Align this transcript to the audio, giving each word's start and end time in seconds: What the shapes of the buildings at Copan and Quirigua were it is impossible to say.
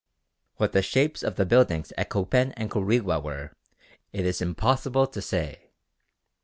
What 0.55 0.71
the 0.71 0.81
shapes 0.81 1.21
of 1.21 1.35
the 1.35 1.45
buildings 1.45 1.93
at 1.95 2.09
Copan 2.09 2.53
and 2.53 2.71
Quirigua 2.71 3.19
were 3.21 3.51
it 4.11 4.25
is 4.25 4.41
impossible 4.41 5.05
to 5.05 5.21
say. 5.21 5.69